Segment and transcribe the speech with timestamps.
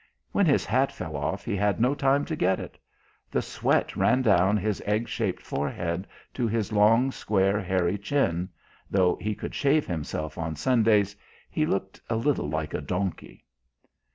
[0.31, 2.79] When his hat fell off he had no time to get it.
[3.29, 8.49] The sweat ran down his egg shaped forehead to his long, square, hairy chin
[8.89, 11.15] (though he could shave himself on Sundays,
[11.51, 13.45] he looked a little like a monkey).